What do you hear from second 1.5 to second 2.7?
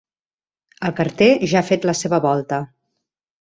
ja ha fet la seva volta.